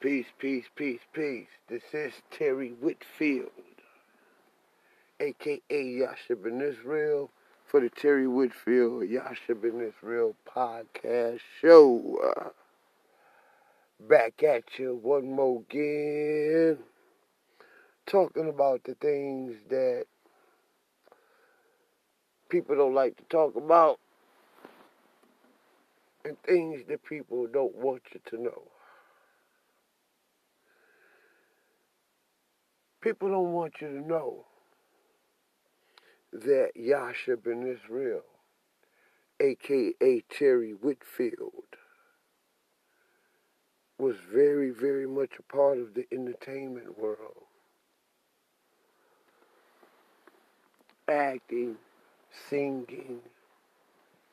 [0.00, 1.48] Peace, peace, peace, peace.
[1.68, 3.50] This is Terry Whitfield,
[5.20, 7.30] aka Yasha Ben Israel,
[7.66, 12.50] for the Terry Whitfield Yasha Ben Israel podcast show.
[14.08, 16.78] Back at you one more again,
[18.06, 20.06] talking about the things that
[22.48, 24.00] people don't like to talk about
[26.24, 28.62] and things that people don't want you to know.
[33.00, 34.44] People don't want you to know
[36.34, 38.20] that Yasha Ben Israel,
[39.40, 41.64] aka Terry Whitfield,
[43.98, 47.44] was very, very much a part of the entertainment world.
[51.08, 51.76] Acting,
[52.50, 53.20] singing.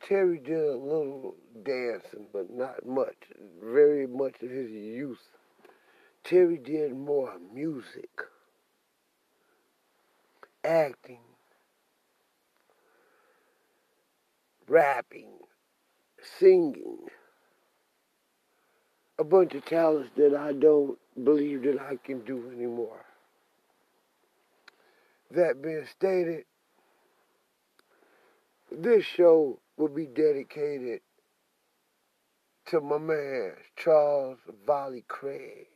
[0.05, 3.15] Terry did a little dancing, but not much.
[3.63, 5.23] Very much of his youth.
[6.25, 8.09] Terry did more music
[10.67, 11.21] acting,
[14.67, 15.39] rapping,
[16.39, 17.07] singing,
[19.17, 23.05] a bunch of talents that I don't believe that I can do anymore.
[25.31, 26.43] That being stated,
[28.71, 31.01] this show will be dedicated
[32.67, 35.67] to my man, Charles Volley Craig.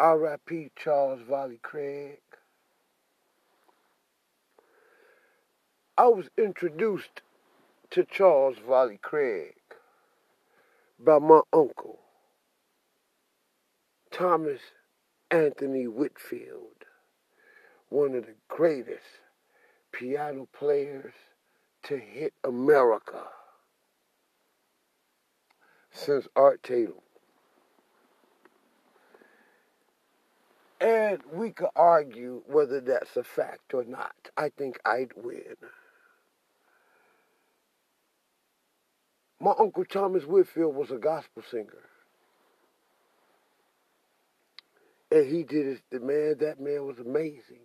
[0.00, 0.70] R.I.P.
[0.76, 2.20] Charles Volley Craig.
[5.98, 7.22] I was introduced
[7.90, 9.56] to Charles Volley Craig
[10.96, 11.98] by my uncle,
[14.12, 14.60] Thomas
[15.28, 16.84] Anthony Whitfield,
[17.88, 19.22] one of the greatest
[19.90, 21.14] piano players
[21.82, 23.24] to hit America
[25.90, 26.94] since Art Tatum.
[30.80, 34.14] And we could argue whether that's a fact or not.
[34.36, 35.56] I think I'd win.
[39.40, 41.84] My Uncle Thomas Whitfield was a gospel singer.
[45.10, 47.60] And he did it, the man, that man was amazing.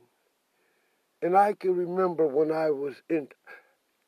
[1.22, 3.02] And I can remember when I was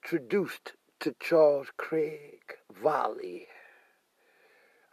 [0.03, 2.41] introduced to Charles Craig
[2.81, 3.47] Volley.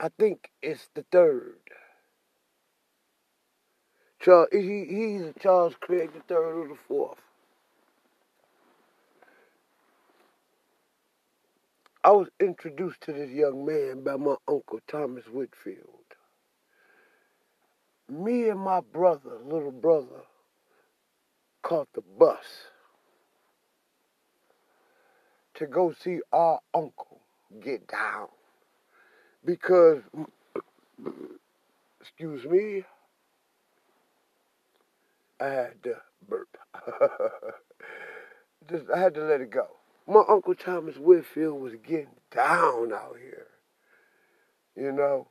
[0.00, 1.58] I think it's the third.
[4.18, 7.18] Charles, he, he's Charles Craig the third or the fourth.
[12.04, 15.86] I was introduced to this young man by my uncle Thomas Whitfield.
[18.08, 20.22] Me and my brother, little brother,
[21.62, 22.44] caught the bus
[25.54, 27.20] to go see our uncle
[27.60, 28.26] get down
[29.44, 30.02] because,
[32.00, 32.82] excuse me,
[35.40, 35.94] I had to
[36.28, 36.56] burp.
[38.68, 39.68] Just I had to let it go
[40.06, 43.46] my Uncle Thomas Whitfield was getting down out here.
[44.76, 45.28] You know?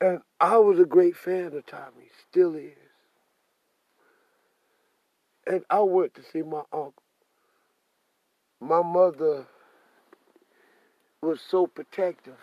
[0.00, 2.72] And I was a great fan of Tommy, still is.
[5.46, 7.02] And I went to see my uncle.
[8.60, 9.46] My mother
[11.20, 12.38] was so protective,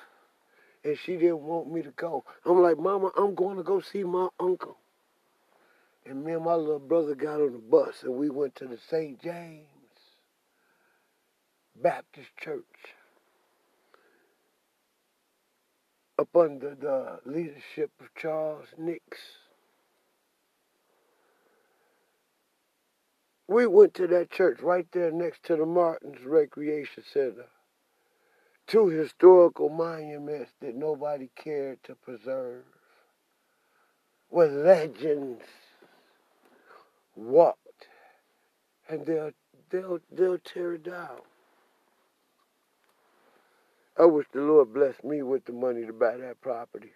[0.84, 2.24] and she didn't want me to go.
[2.46, 4.78] I'm like, Mama, I'm going to go see my uncle.
[6.06, 8.78] And me and my little brother got on the bus, and we went to the
[8.90, 9.22] St.
[9.22, 9.71] James.
[11.82, 12.96] Baptist Church
[16.20, 19.18] up under the leadership of Charles Nix.
[23.48, 27.48] We went to that church right there next to the Martins Recreation Center.
[28.68, 32.64] Two historical monuments that nobody cared to preserve.
[34.30, 35.44] Where legends
[37.16, 37.88] walked
[38.88, 39.32] and they'll
[39.70, 41.22] they'll they'll tear it down.
[44.02, 46.94] I wish the Lord blessed me with the money to buy that property.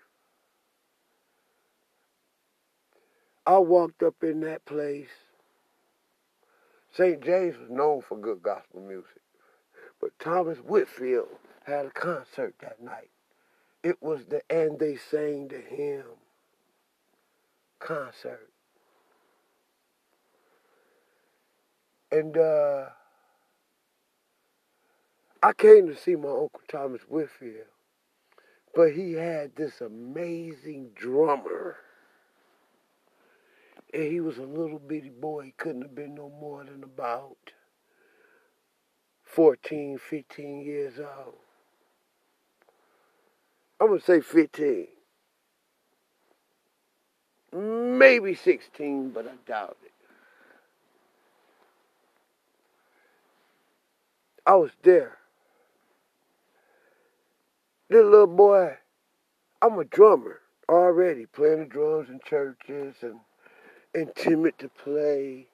[3.45, 5.11] I walked up in that place.
[6.91, 7.23] St.
[7.23, 9.21] James was known for good gospel music,
[10.01, 11.27] but Thomas Whitfield
[11.67, 13.11] had a concert that night.
[13.83, 16.05] It was the And They Sang the Hymn
[17.77, 18.49] concert.
[22.11, 22.89] And, uh,
[25.45, 27.67] I came to see my Uncle Thomas Whitfield,
[28.73, 31.75] but he had this amazing drummer.
[33.93, 35.43] And he was a little bitty boy.
[35.43, 37.37] He couldn't have been no more than about
[39.23, 41.35] 14, 15 years old.
[43.79, 44.87] I'm gonna say 15.
[47.53, 49.91] Maybe 16, but I doubt it.
[54.47, 55.19] I was there.
[57.87, 58.77] This little boy,
[59.61, 63.19] I'm a drummer already, playing the drums in churches and,
[63.93, 65.47] and timid to play.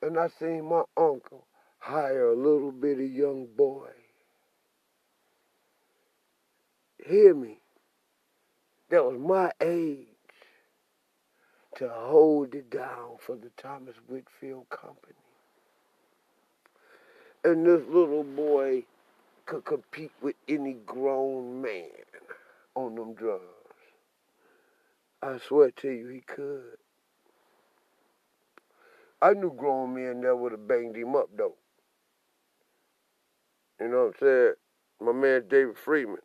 [0.00, 1.46] And I seen my uncle
[1.78, 3.90] hire a little bitty young boy.
[7.06, 7.58] Hear me.
[8.90, 10.08] That was my age
[11.76, 15.14] to hold it down for the Thomas Whitfield Company.
[17.44, 18.84] And this little boy
[19.52, 21.90] could compete with any grown man
[22.74, 23.42] on them drums.
[25.22, 26.78] I swear to you, he could.
[29.20, 31.56] I knew grown men that would have banged him up, though.
[33.78, 34.52] You know what I'm saying?
[35.02, 36.16] My man David Freeman.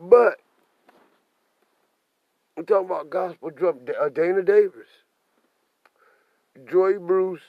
[0.00, 0.38] But
[2.58, 3.78] I'm talking about gospel drum.
[4.00, 4.88] Uh, Dana Davis,
[6.68, 7.40] Joy Bruce,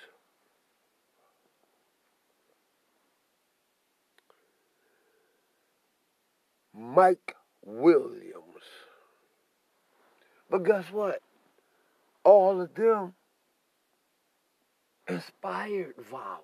[6.77, 8.43] Mike Williams.
[10.49, 11.21] But guess what?
[12.23, 13.13] All of them
[15.07, 16.41] inspired Volley.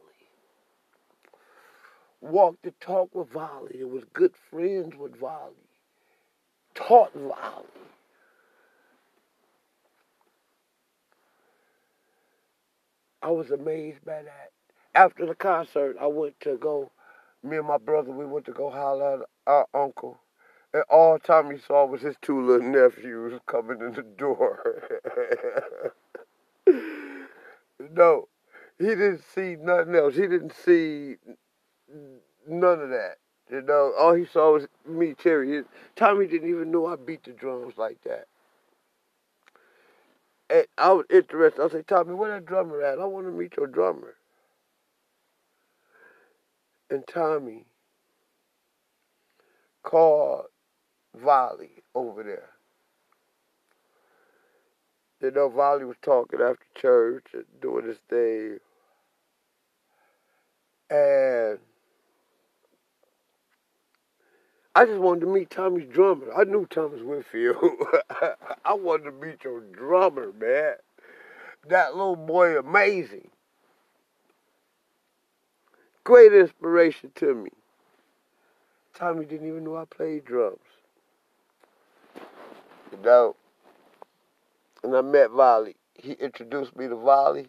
[2.21, 3.79] Walked the talk with Volley.
[3.79, 5.55] It was good friends with Volley.
[6.75, 7.65] Taught Volley.
[13.23, 14.51] I was amazed by that.
[14.95, 16.91] After the concert, I went to go,
[17.43, 20.19] me and my brother, we went to go holler at our uncle.
[20.73, 24.83] And all Tommy saw was his two little nephews coming in the door.
[27.91, 28.27] no,
[28.77, 30.15] he didn't see nothing else.
[30.15, 31.15] He didn't see
[32.47, 33.15] none of that.
[33.49, 35.63] You know, all he saw was me, Terry.
[35.95, 38.27] Tommy didn't even know I beat the drums like that.
[40.49, 41.61] And I was interested.
[41.61, 42.99] I said, Tommy, where that drummer at?
[42.99, 44.15] I want to meet your drummer.
[46.91, 47.65] And Tommy
[49.81, 50.45] called
[51.15, 52.49] Volley over there.
[55.21, 58.59] You know, Volley was talking after church and doing his thing.
[60.89, 61.59] And
[64.75, 66.33] I just wanted to meet Tommy's drummer.
[66.37, 67.55] I knew Thomas Whitfield.
[68.65, 70.75] I wanted to meet your drummer, man.
[71.69, 73.30] That little boy, amazing.
[76.03, 77.51] Great inspiration to me.
[78.95, 80.57] Tommy didn't even know I played drums.
[82.91, 83.35] You know,
[84.83, 85.75] and I met Volley.
[85.93, 87.47] He introduced me to Volley.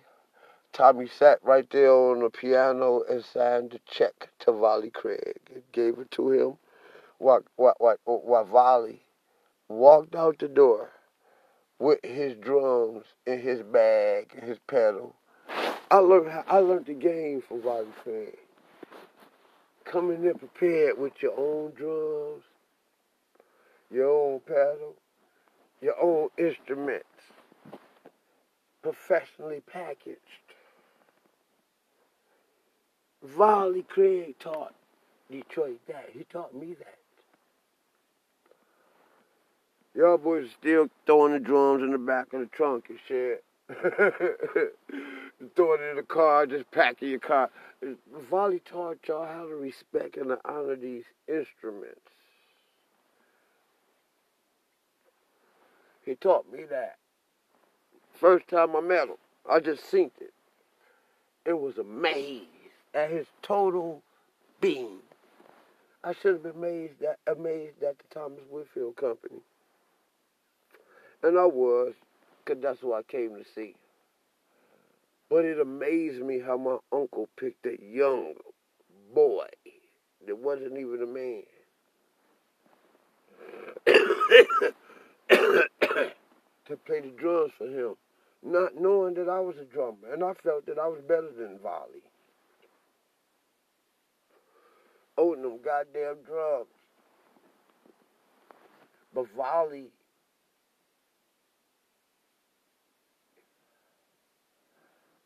[0.73, 5.63] Tommy sat right there on the piano and signed the check to Volley Craig and
[5.73, 6.59] gave it to him
[7.19, 9.03] while, while, while, while Volley
[9.69, 10.91] walked out the door
[11.79, 15.17] with his drums in his bag and his pedal.
[15.93, 18.39] I learned I learned the game from Volley Craig.
[19.85, 22.45] Coming in prepared with your own drums,
[23.91, 24.95] your own pedal,
[25.83, 27.05] your own instruments,
[28.83, 30.17] professionally packaged.
[33.23, 34.75] Volley Craig taught
[35.31, 36.09] Detroit that.
[36.15, 36.99] He taught me that.
[39.95, 43.45] Y'all boys are still throwing the drums in the back of the trunk and shit.
[45.57, 47.51] throwing it in the car, just packing your car.
[48.31, 52.01] Volley taught y'all how to respect and honor these instruments.
[56.05, 56.97] He taught me that.
[58.13, 59.17] First time I met him,
[59.51, 60.33] I just synced it.
[61.45, 62.47] It was amazed
[62.95, 64.03] at his total
[64.61, 64.99] being.
[66.05, 69.41] I should have been amazed at, amazed at the Thomas Whitfield Company.
[71.23, 71.95] And I was,
[72.45, 73.75] because that's who I came to see.
[75.31, 78.35] But it amazed me how my uncle picked a young
[79.15, 79.47] boy
[80.27, 81.43] that wasn't even a man.
[86.67, 87.95] to play the drums for him,
[88.43, 90.13] not knowing that I was a drummer.
[90.13, 92.03] And I felt that I was better than Volley.
[95.19, 96.67] Owning them goddamn drums.
[99.15, 99.91] But Volley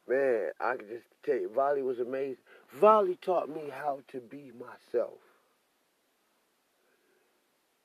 [0.08, 2.36] Man, I can just tell you, Volley was amazing.
[2.80, 5.18] Volley taught me how to be myself.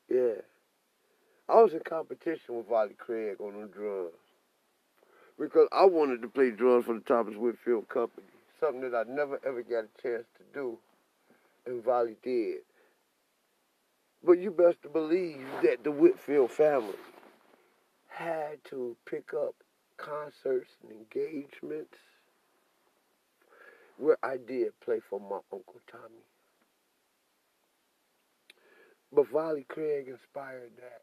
[0.10, 0.42] Yeah.
[1.50, 4.12] I was in competition with Volley Craig on the drums.
[5.40, 8.28] Because I wanted to play drums for the Thomas Whitfield Company.
[8.60, 10.78] Something that I never ever got a chance to do.
[11.66, 12.60] and Volley did.
[14.24, 16.94] But you best believe that the Whitfield family
[18.10, 19.56] had to pick up
[19.98, 21.98] concerts and engagements
[23.98, 26.26] where I did play for my Uncle Tommy.
[29.14, 31.02] But Volley Craig inspired that.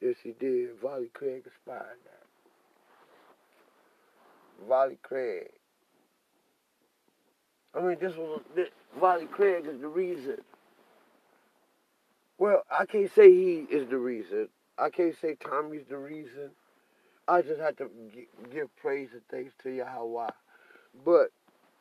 [0.00, 0.78] Yes, he did.
[0.80, 2.26] Volley Craig inspired that.
[4.68, 5.50] Volley Craig.
[7.74, 10.38] I mean, this was this, Volley Craig is the reason.
[12.38, 14.48] Well, I can't say he is the reason.
[14.78, 16.50] I can't say Tommy's the reason.
[17.28, 17.90] I just have to
[18.52, 20.30] give praise and thanks to Yahweh.
[21.04, 21.30] But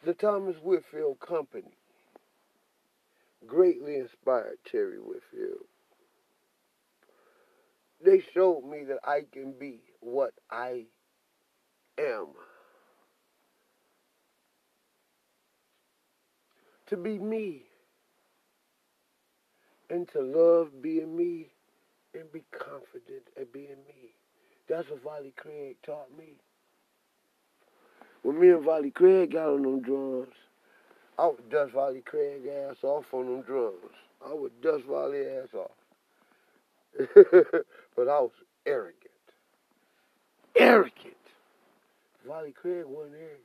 [0.04, 1.78] the Thomas Whitfield Company
[3.46, 5.66] greatly inspired Terry Whitfield.
[8.04, 10.86] They showed me that I can be what I
[11.98, 12.28] am.
[16.88, 17.64] To be me.
[19.90, 21.50] And to love being me
[22.14, 24.16] and be confident at being me.
[24.68, 26.34] That's what Volley Craig taught me.
[28.24, 30.34] When me and Volley Craig got on them drums,
[31.20, 33.76] I would dust Volley Craig ass off on them drums.
[34.28, 35.72] I would dust Volley ass off.
[37.96, 38.32] but I was
[38.66, 38.96] arrogant.
[40.56, 41.14] Arrogant.
[42.26, 43.42] Volley Craig wasn't arrogant.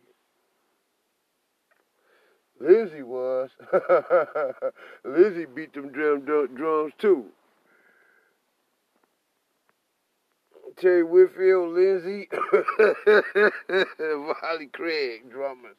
[2.60, 3.50] Lizzie was.
[5.04, 7.26] Lizzie beat them drum, drums too.
[10.76, 12.28] Terry Whitfield, Lindsay,
[13.98, 15.76] Volley Craig, drummers.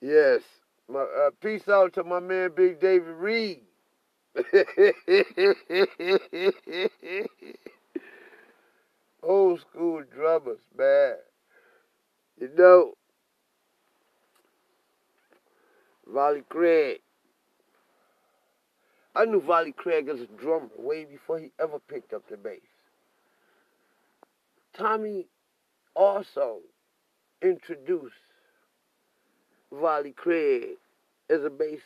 [0.00, 0.42] Yes.
[0.88, 3.62] My uh, peace out to my man Big David Reed.
[9.22, 11.14] Old school drummers, man.
[12.38, 12.92] You know,
[16.06, 16.98] Volley Craig.
[19.16, 22.60] I knew Volley Craig as a drummer way before he ever picked up the bass.
[24.76, 25.26] Tommy
[25.94, 26.58] also
[27.42, 28.14] introduced
[29.72, 30.76] Volley Craig
[31.30, 31.80] as a bassist.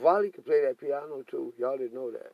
[0.00, 1.52] Volley could play that piano too.
[1.58, 2.32] Y'all didn't know that.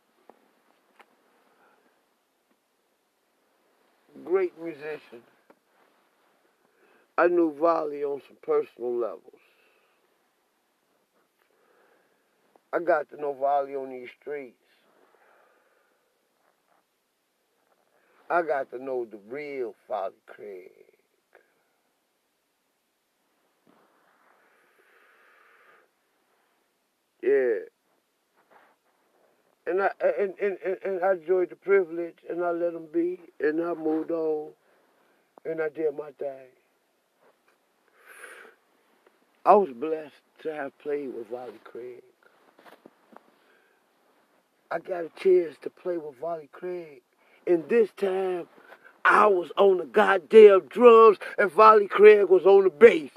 [4.25, 5.23] Great musician.
[7.17, 9.41] I knew Volley on some personal levels.
[12.73, 14.64] I got to know Volley on these streets.
[18.31, 20.71] I got to know the real Volley Craig.
[27.23, 27.59] Yeah.
[29.67, 33.19] And I and, and, and, and I enjoyed the privilege and I let him be
[33.41, 34.51] and I moved on
[35.45, 36.49] and I did my thing.
[39.47, 40.13] I was blessed
[40.43, 42.03] to have played with Volley Craig.
[44.71, 47.03] I got a chance to play with Volley Craig
[47.47, 48.47] and this time,
[49.05, 53.11] I was on the goddamn drums and Volley Craig was on the bass.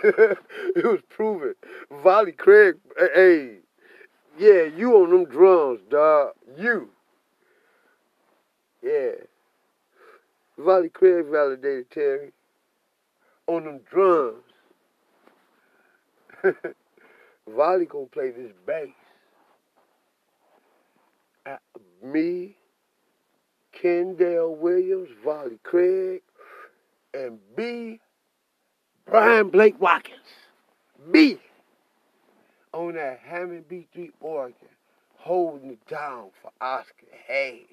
[0.04, 1.54] it was proven.
[1.90, 3.56] Volley Craig, eh, hey,
[4.38, 6.34] yeah, you on them drums, dog.
[6.56, 6.90] You.
[8.82, 9.12] Yeah.
[10.56, 12.32] Volley Craig validated Terry
[13.48, 14.44] on them drums.
[17.48, 18.90] Volley gonna play this bass
[22.02, 22.56] me,
[23.72, 26.22] Kendall Williams, Volley Craig,
[27.14, 28.00] and B,
[29.06, 30.18] Brian Blake Watkins.
[31.10, 31.38] B,
[32.72, 34.54] on that Hammond B3 organ,
[35.16, 37.64] holding it down for Oscar Hayes.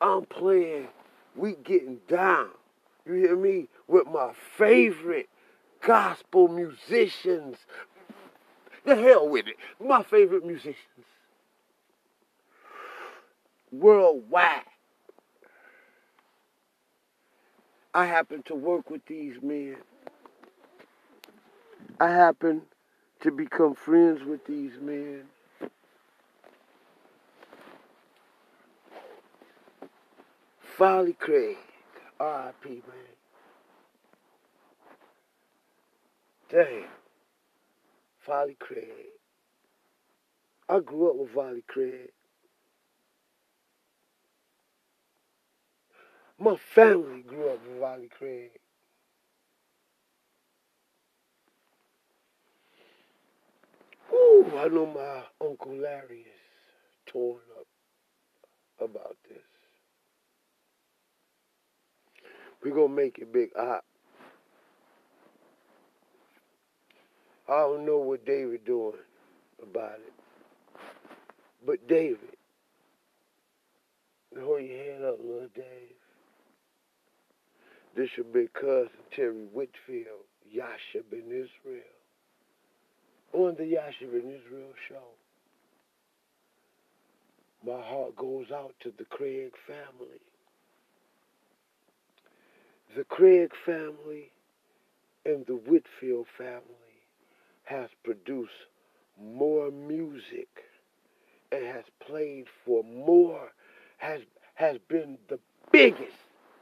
[0.00, 0.88] I'm playing,
[1.36, 2.48] we getting down.
[3.06, 3.68] You hear me?
[3.86, 5.28] With my favorite
[5.82, 7.56] gospel musicians.
[8.84, 9.56] The hell with it.
[9.84, 11.06] My favorite musicians
[13.72, 14.62] worldwide.
[17.92, 19.76] I happen to work with these men.
[21.98, 22.62] I happen
[23.20, 25.24] to become friends with these men.
[30.78, 31.58] Volley Craig,
[32.18, 32.68] R.I.P.
[32.68, 32.82] man.
[36.48, 36.84] Damn.
[38.26, 38.86] Volley Craig.
[40.68, 42.12] I grew up with Volley Craig.
[46.42, 48.52] My family grew up in Valley Craig.
[54.10, 57.66] Ooh, I know my Uncle Larry is torn up
[58.82, 59.42] about this.
[62.64, 63.50] We're going to make it big.
[63.58, 63.80] I,
[67.48, 68.94] I don't know what David doing
[69.62, 70.14] about it.
[71.66, 72.36] But David,
[74.40, 75.99] hold your head up, little Dave.
[77.96, 81.82] This your big cousin Terry Whitfield, Yasha Israel.
[83.32, 85.08] On the Yasha Israel show.
[87.66, 90.20] My heart goes out to the Craig family.
[92.96, 94.32] The Craig family
[95.26, 96.62] and the Whitfield family
[97.64, 98.50] has produced
[99.20, 100.48] more music
[101.52, 103.52] and has played for more,
[103.98, 104.20] has
[104.54, 105.38] has been the
[105.70, 106.16] biggest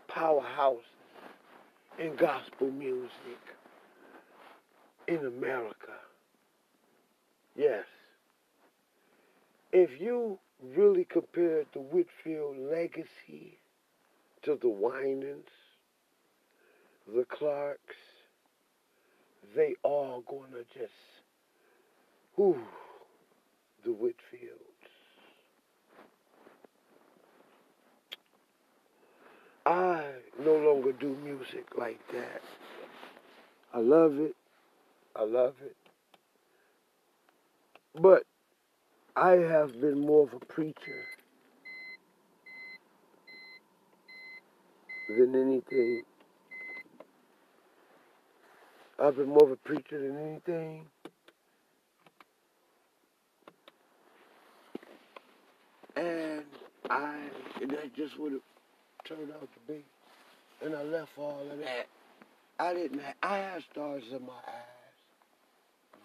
[0.08, 0.82] powerhouse
[1.98, 3.10] in gospel music
[5.08, 5.96] in America.
[7.56, 7.84] Yes.
[9.72, 13.58] If you really compare the Whitfield legacy
[14.42, 15.48] to the Winans,
[17.06, 17.96] the Clarks,
[19.56, 20.92] they all gonna just,
[22.36, 22.58] whoo,
[23.84, 24.77] the Whitfields.
[29.68, 30.02] I
[30.42, 32.40] no longer do music like that.
[33.74, 34.34] I love it.
[35.14, 35.76] I love it.
[38.00, 38.22] But
[39.14, 41.04] I have been more of a preacher
[45.10, 46.02] than anything.
[48.98, 50.86] I've been more of a preacher than anything.
[55.94, 56.44] And
[56.88, 57.16] I,
[57.60, 58.40] and that just would have
[59.08, 59.84] turned out to be.
[60.64, 61.86] And I left all of that.
[62.58, 64.78] I didn't have, I had stars in my eyes.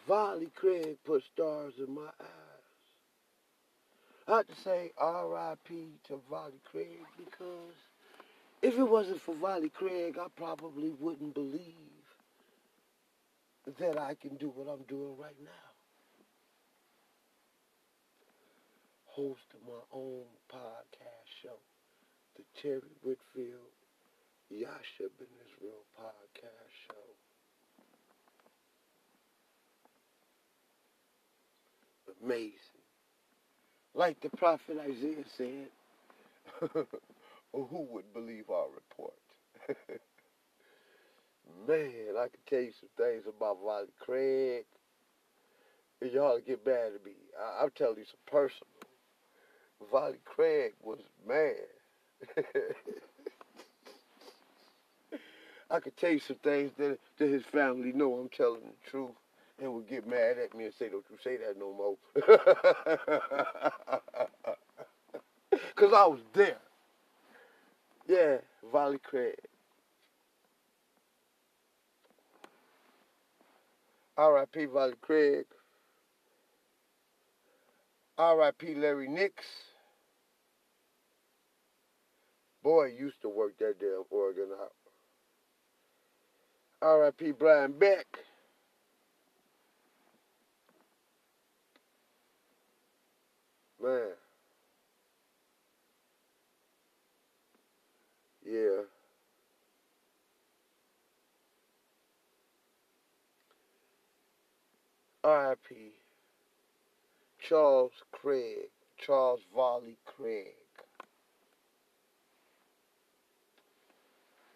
[0.07, 2.63] Volley Craig put stars in my eyes.
[4.27, 5.87] I have to say R.I.P.
[6.07, 7.75] to Volley Craig because
[8.61, 11.73] if it wasn't for Volley Craig, I probably wouldn't believe
[13.79, 15.51] that I can do what I'm doing right now.
[19.05, 21.57] Host of my own podcast show,
[22.35, 23.71] the Terry Whitfield
[24.49, 27.09] Yasha Ben Israel podcast show.
[32.23, 32.53] Amazing.
[33.95, 35.67] Like the prophet Isaiah said,
[37.53, 39.13] who would believe our report?
[41.67, 44.65] Man, I can tell you some things about Volley Craig.
[46.01, 47.13] Y'all get mad at me.
[47.39, 48.67] I- I'll tell you some personal.
[49.91, 51.67] Volley Craig was mad.
[55.71, 59.11] I could tell you some things that, that his family know I'm telling the truth
[59.61, 61.97] and would get mad at me and say, don't you say that no more.
[65.75, 66.57] Because I was there.
[68.07, 68.37] Yeah,
[68.71, 69.35] Volley Craig.
[74.17, 74.65] R.I.P.
[74.65, 75.45] Volley Craig.
[78.17, 78.75] R.I.P.
[78.75, 79.45] Larry Nix.
[82.63, 84.71] Boy, used to work that damn organ out.
[86.81, 87.31] R.I.P.
[87.31, 88.05] Brian Beck.
[93.81, 94.11] Man.
[98.45, 98.83] Yeah.
[105.25, 105.75] R.I.P.
[107.39, 108.69] Charles Craig.
[108.97, 110.62] Charles Volley Craig.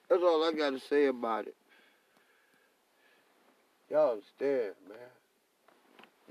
[0.10, 1.56] That's all I got to say about it.
[3.90, 4.98] Y'all understand, man.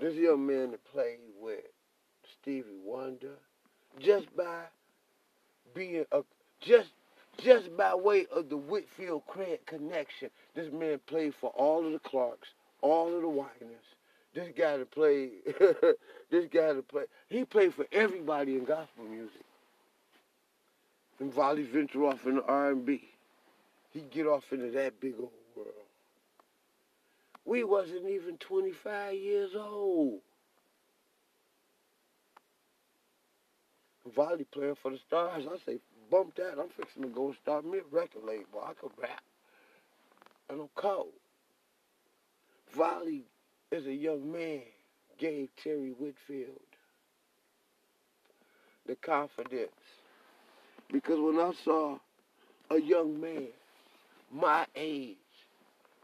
[0.01, 1.61] This young man that played with
[2.41, 3.35] Stevie Wonder,
[3.99, 4.65] just by
[5.75, 6.23] being a
[6.61, 6.91] just
[7.39, 11.99] just by way of the Whitfield Craig connection, this man played for all of the
[11.99, 12.49] Clarks,
[12.81, 13.85] all of the Winans.
[14.35, 15.31] This guy to play,
[16.31, 19.45] this guy to play, he played for everybody in gospel music.
[21.21, 23.09] And Volley venture in the R&B.
[23.97, 25.73] He get off into that big old world.
[27.47, 30.21] We wasn't even 25 years old.
[34.15, 35.45] Volley playing for the stars.
[35.51, 35.79] I say,
[36.11, 36.59] bump that.
[36.61, 38.63] I'm fixing to go start me a record label.
[38.63, 39.23] I could rap.
[40.51, 41.15] And I'm cold.
[42.77, 43.25] Volley
[43.73, 44.61] is a young man
[45.17, 46.61] gave Terry Whitfield
[48.87, 49.71] the confidence.
[50.93, 51.99] Because when I saw
[52.71, 53.49] a young man
[54.37, 55.17] my age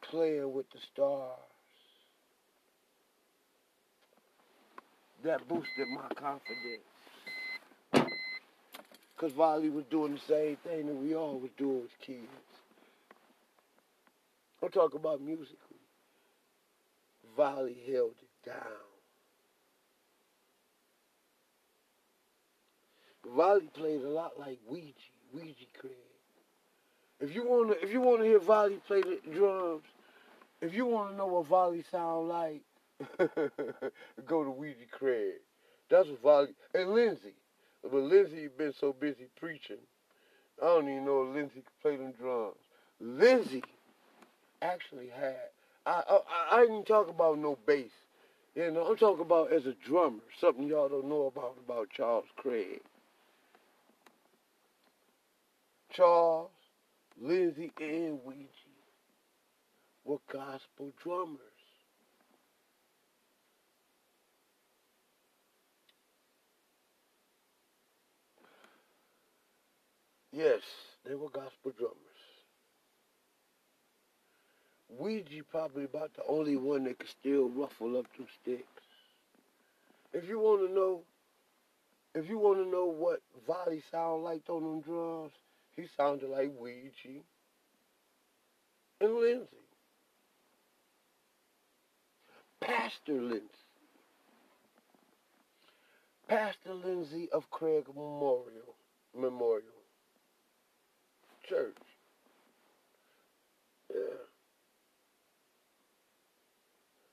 [0.01, 1.39] playing with the stars,
[5.23, 6.83] that boosted my confidence.
[9.15, 12.27] Because Volley was doing the same thing that we all was doing as kids.
[14.63, 15.57] I'm talking about musically.
[17.37, 18.57] Volley held it down.
[23.37, 24.93] Volley played a lot like Ouija,
[25.33, 26.12] Ouija Craig.
[27.23, 29.85] If you wanna, if you wanna hear Volley play the drums,
[30.61, 32.63] if you wanna know what Volley sound like,
[34.27, 35.35] go to Ouija Craig.
[35.89, 37.35] That's what Volley and Lindsay.
[37.85, 39.79] But Lindsay been so busy preaching,
[40.63, 42.57] I don't even know if Lindsay could play them drums.
[43.01, 43.65] Lindsay
[44.63, 45.51] actually had.
[45.87, 47.91] I I, I didn't talk about no bass.
[48.55, 52.27] You know, I'm talking about as a drummer, something y'all don't know about about Charles
[52.37, 52.81] Craig.
[55.93, 56.51] Charles,
[57.23, 58.49] Lindsay, and Ouija
[60.05, 61.39] were gospel drummers.
[70.33, 70.63] Yes,
[71.07, 71.97] they were gospel drummers.
[74.99, 78.83] Ouija probably about the only one that could still ruffle up two sticks.
[80.13, 81.03] If you want to know,
[82.17, 85.33] if you want to know what Volley sound like on them drums,
[85.77, 87.23] he sounded like Ouija
[89.01, 89.47] and Lindsay.
[92.61, 93.49] Pastor Lindsay.
[96.29, 98.75] Pastor Lindsay of Craig Memorial
[99.19, 99.67] Memorial
[101.49, 101.77] Church.
[103.93, 104.01] Yeah.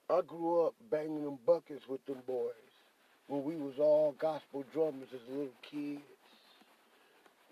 [0.08, 2.52] I grew up banging them buckets with them boys
[3.26, 6.00] when we was all gospel drummers as a little kids,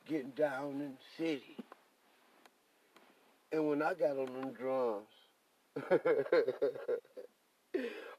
[0.09, 1.57] getting down in the city.
[3.53, 5.07] And when I got on them drums,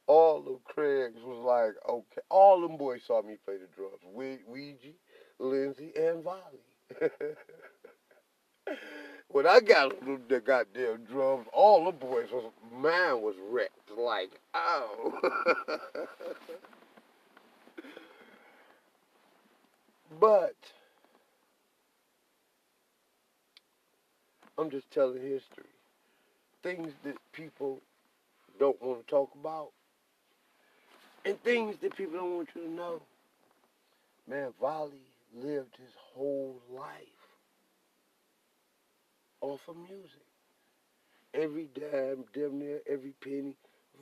[0.07, 2.21] all them Craigs was like, okay.
[2.29, 3.99] All them boys saw me play the drums.
[4.13, 4.93] We- Ouija,
[5.39, 6.63] Lindsay, and Volley.
[9.29, 13.91] when I got on the goddamn drums, all the boys was mine was wrecked.
[13.97, 15.19] Like, oh.
[20.19, 20.55] but
[24.59, 25.71] I'm just telling history.
[26.63, 27.79] Things that people
[28.59, 29.69] don't want to talk about.
[31.23, 33.01] And things that people don't want you to know.
[34.27, 36.91] Man, Volley lived his whole life
[39.39, 40.25] off of music.
[41.33, 43.55] Every dime, damn near every penny.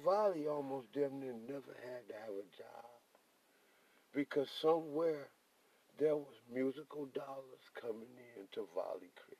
[0.03, 2.97] Volley almost damn near never had to have a job.
[4.11, 5.27] Because somewhere
[5.99, 9.36] there was musical dollars coming in to Volley Craig.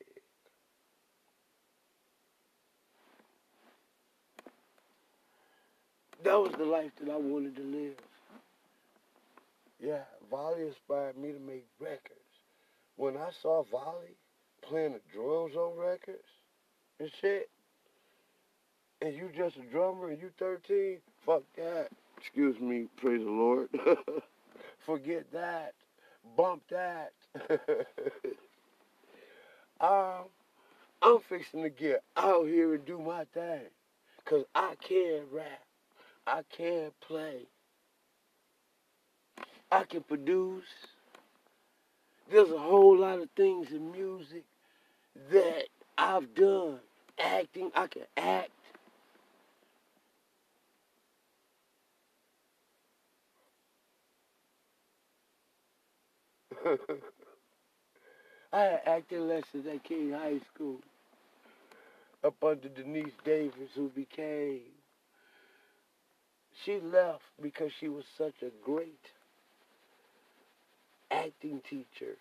[6.24, 7.94] That was the life that I wanted to live.
[9.80, 12.14] Yeah, Volley inspired me to make records.
[12.96, 14.16] When I saw Volley
[14.60, 16.26] playing the drums on records
[16.98, 17.48] and shit,
[19.00, 21.88] and you just a drummer and you 13, fuck that.
[22.16, 23.68] Excuse me, praise the Lord.
[24.84, 25.74] Forget that.
[26.36, 27.12] Bump that.
[29.80, 30.24] um,
[31.00, 33.60] I'm fixing to get out here and do my thing.
[34.24, 35.67] Because I can rap.
[36.28, 37.46] I can play.
[39.72, 40.64] I can produce.
[42.30, 44.44] There's a whole lot of things in music
[45.32, 45.64] that
[45.98, 46.80] I've done.
[47.18, 48.50] Acting, I can act.
[58.52, 60.80] I had acting lessons at King High School
[62.24, 64.77] up under Denise Davis, who became.
[66.64, 69.10] She left because she was such a great
[71.10, 72.16] acting teacher.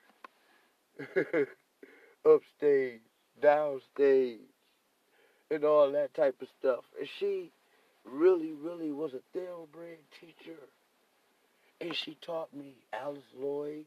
[2.25, 3.01] Upstage,
[3.41, 4.37] downstage,
[5.49, 6.83] and all that type of stuff.
[6.99, 7.51] And she
[8.05, 10.57] really, really was a thoroughbred teacher.
[11.79, 13.85] And she taught me Alice Lloyd,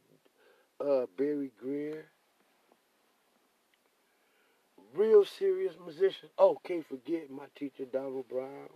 [0.81, 2.07] uh, Barry Greer.
[4.95, 6.29] Real serious musician.
[6.39, 8.69] Oh, can't forget my teacher, Donald Brown.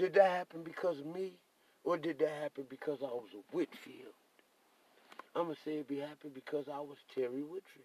[0.00, 1.34] Did that happen because of me?
[1.84, 4.14] Or did that happen because I was a Whitfield?
[5.36, 7.84] I'm going to say it be happy because I was Terry Whitfield.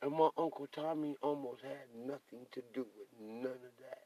[0.00, 4.04] And my Uncle Tommy almost had nothing to do with none of that.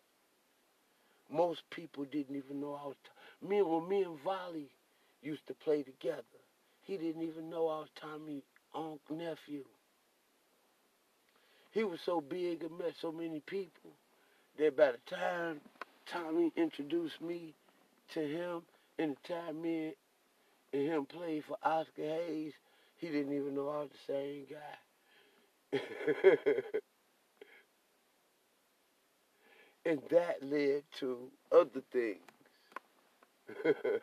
[1.31, 2.97] Most people didn't even know I was.
[3.05, 4.71] T- me when me and Volley
[5.23, 6.23] used to play together,
[6.81, 8.43] he didn't even know I was Tommy
[8.75, 9.65] uncle nephew.
[11.73, 13.91] He was so big and met so many people
[14.59, 15.61] that by the time
[16.13, 17.55] Tommy introduced me
[18.15, 18.63] to him,
[18.99, 19.95] and the time me
[20.73, 22.53] and him played for Oscar Hayes,
[22.97, 24.47] he didn't even know I was the same
[25.73, 25.81] guy.
[29.85, 32.21] And that led to other things.
[33.65, 34.01] you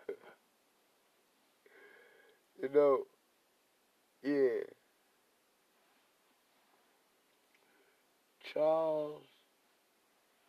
[2.74, 3.04] know,
[4.24, 4.62] yeah.
[8.54, 9.24] Charles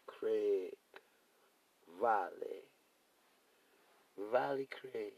[0.06, 0.72] Craig
[2.00, 2.62] Valley.
[4.32, 5.12] Valley Craig.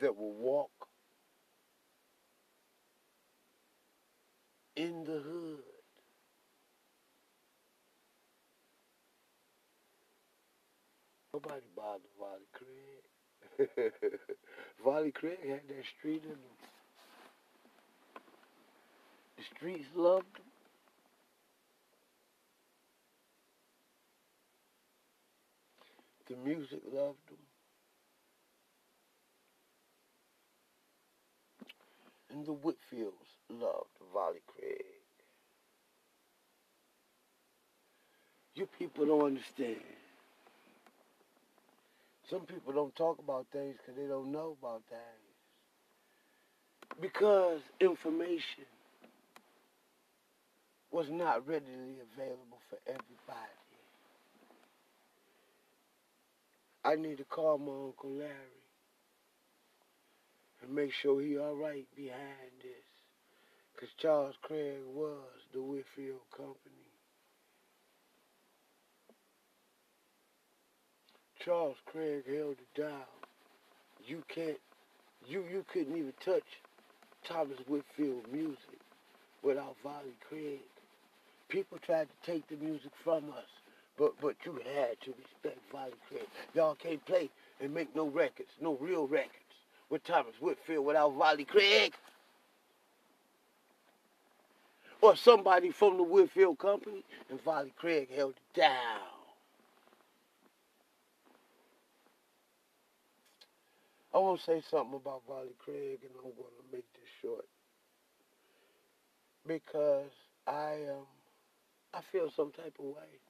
[0.00, 0.70] That will walk
[4.76, 5.64] in the hood.
[11.34, 13.92] Nobody bothered Valley Craig.
[14.84, 16.38] Valley Craig had that street in.
[19.36, 20.49] The streets loved him.
[26.30, 27.38] The music loved him.
[32.30, 34.84] And the Whitfields loved Valley Craig.
[38.54, 39.80] You people don't understand.
[42.28, 45.02] Some people don't talk about things because they don't know about things.
[47.00, 48.66] Because information
[50.92, 53.59] was not readily available for everybody.
[56.84, 58.60] I need to call my Uncle Larry
[60.62, 62.84] and make sure he all right behind this.
[63.74, 65.16] Because Charles Craig was
[65.52, 66.56] the Whitfield Company.
[71.44, 73.08] Charles Craig held it down.
[74.06, 74.58] You can't,
[75.26, 76.44] you, you couldn't even touch
[77.26, 78.80] Thomas Whitfield music
[79.42, 80.60] without Valley Craig.
[81.48, 83.48] People tried to take the music from us,
[84.00, 86.26] but but you had to respect Valley Craig.
[86.54, 87.28] Y'all can't play
[87.60, 89.34] and make no records, no real records
[89.90, 91.92] with Thomas Whitfield without Valley Craig.
[95.02, 99.00] Or somebody from the Whitfield Company, and Valley Craig held it down.
[104.14, 107.46] I want to say something about Valley Craig, and I'm going to make this short.
[109.46, 110.10] Because
[110.46, 111.06] I um,
[111.92, 113.20] I feel some type of way.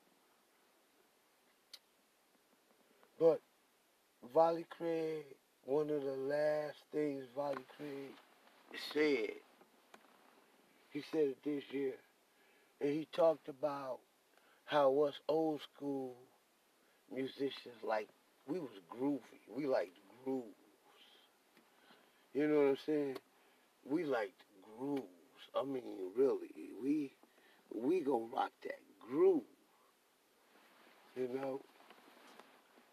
[3.21, 3.43] But
[4.35, 5.25] Valley Craig,
[5.67, 8.15] one of the last things Valley Craig
[8.95, 9.37] said,
[10.91, 11.93] he said it this year,
[12.81, 13.99] and he talked about
[14.65, 16.15] how us old school
[17.15, 18.09] musicians like
[18.49, 19.21] we was groovy.
[19.55, 20.47] We liked grooves.
[22.33, 23.17] You know what I'm saying?
[23.85, 24.41] We liked
[24.79, 25.05] grooves.
[25.55, 25.83] I mean,
[26.17, 26.49] really,
[26.83, 27.13] we
[27.75, 29.43] we gonna rock that groove.
[31.17, 31.61] You know?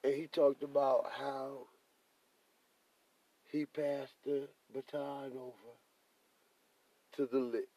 [0.03, 1.67] And he talked about how
[3.51, 5.73] he passed the baton over
[7.15, 7.67] to the licks.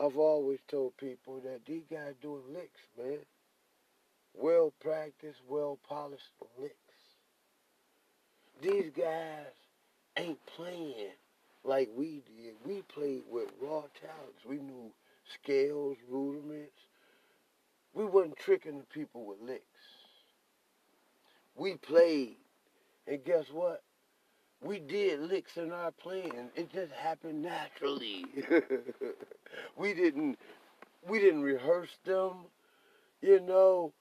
[0.00, 3.18] I've always told people that these guys doing licks, man.
[4.34, 6.74] Well practiced, well polished licks.
[8.62, 9.46] These guys
[10.16, 11.12] ain't playing
[11.64, 12.54] like we did.
[12.64, 14.44] We played with raw talents.
[14.48, 14.92] We knew
[15.34, 16.72] scales, rudiments.
[17.94, 19.97] We wasn't tricking the people with licks.
[21.58, 22.36] We played,
[23.06, 23.82] and guess what?
[24.62, 26.50] We did licks in our playing.
[26.54, 28.24] It just happened naturally.
[29.76, 30.38] we didn't
[31.06, 32.46] we didn't rehearse them.
[33.20, 33.92] You know,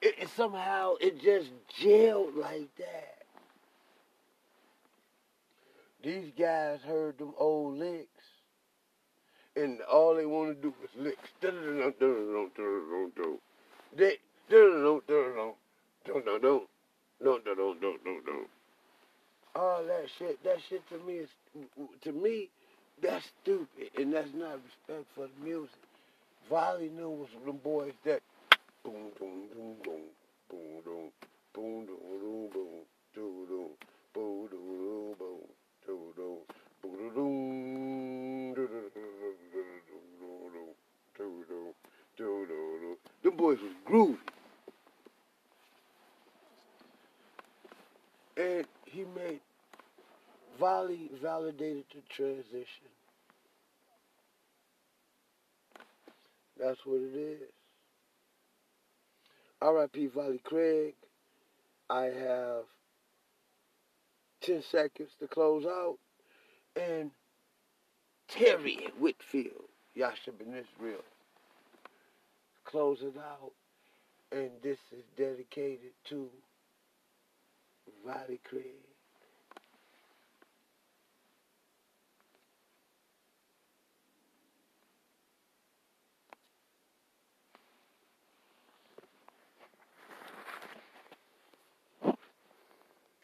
[0.00, 3.18] it, it somehow it just gelled like that.
[6.02, 8.08] These guys heard them old licks
[9.56, 11.28] and all they want to do is licks.
[13.94, 14.16] They
[19.54, 20.42] all that shit.
[20.44, 21.28] That shit to me is
[22.02, 22.48] to me
[23.02, 25.70] that's stupid and that's not respect for the music.
[26.48, 28.20] Volley knew was them boys that
[28.84, 30.00] boom boom boom boom
[30.50, 31.10] boom boom
[31.54, 32.48] boom boom boom
[34.14, 34.56] boom boom
[35.86, 36.14] boom
[36.82, 38.54] boom boom boom
[43.22, 44.18] them boys was groovy.
[48.36, 49.40] And he made
[50.92, 52.66] Volley validated the transition.
[56.58, 57.48] That's what it is.
[59.60, 60.06] R.I.P.
[60.08, 60.94] Volley Craig.
[61.88, 62.64] I have
[64.42, 65.98] 10 seconds to close out.
[66.76, 67.10] And
[68.28, 71.04] Terry Whitfield, Yasha Ben Israel
[72.64, 73.52] close it out.
[74.30, 76.28] And this is dedicated to
[78.06, 78.91] Valley Craig.